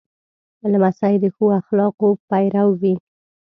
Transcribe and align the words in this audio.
لمسی 0.71 1.15
د 1.23 1.25
ښو 1.35 1.45
اخلاقو 1.59 2.09
پیرو 2.29 2.67
وي. 2.81 2.95